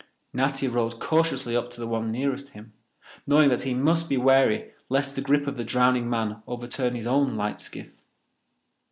[0.33, 2.73] Natty rowed cautiously up to the one nearest him,
[3.27, 7.05] knowing that he must be wary lest the grip of the drowning man overturn his
[7.05, 7.91] own light skiff.